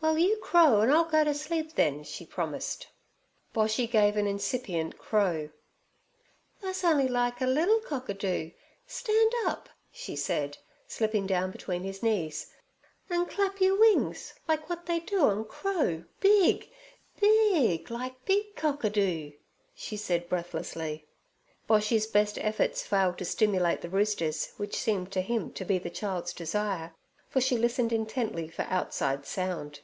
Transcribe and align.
'Well, 0.00 0.16
you 0.16 0.36
crow, 0.38 0.80
an' 0.80 0.90
I'll 0.92 1.04
go 1.04 1.22
t' 1.24 1.32
sleep 1.34 1.74
then' 1.74 2.02
she 2.04 2.24
promised. 2.24 2.86
Boshy 3.54 3.88
gave 3.90 4.16
an 4.16 4.26
incipient 4.28 4.96
crow. 4.96 5.50
'Tha's 6.60 6.82
on'y 6.84 7.08
like 7.08 7.40
little 7.40 7.80
cock 7.80 8.08
a 8.08 8.14
doo. 8.14 8.52
Stand 8.86 9.32
up' 9.44 9.68
she 9.92 10.14
said, 10.16 10.56
slipping 10.86 11.26
down 11.26 11.50
between 11.50 11.82
his 11.82 12.00
knees, 12.02 12.50
'an' 13.10 13.26
clap 13.26 13.60
yer 13.60 13.76
wings, 13.76 14.34
like 14.46 14.62
w'at 14.62 14.86
they 14.86 15.00
do, 15.00 15.28
an' 15.28 15.44
crow 15.44 16.04
big—b—i 16.20 17.76
g, 17.76 17.84
like 17.90 18.24
big 18.24 18.54
cock 18.56 18.84
a 18.84 18.90
doo' 18.90 19.32
she 19.74 19.96
said 19.96 20.28
breathlessly. 20.28 21.06
Boshy's 21.68 22.06
best 22.06 22.38
efforts 22.38 22.82
failed 22.86 23.18
to 23.18 23.24
stimulate 23.26 23.80
the 23.82 23.90
roosters, 23.90 24.52
which 24.58 24.76
seemed 24.78 25.10
to 25.12 25.20
him 25.20 25.52
to 25.54 25.64
be 25.66 25.76
the 25.78 25.90
child's 25.90 26.32
desire, 26.32 26.94
for 27.28 27.40
she 27.40 27.58
listened 27.58 27.92
intently 27.92 28.48
for 28.48 28.62
outside 28.70 29.26
sound. 29.26 29.80